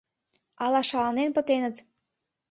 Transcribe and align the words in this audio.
Ала 0.63 0.81
шаланен 0.89 1.29
пытеныт. 1.35 1.75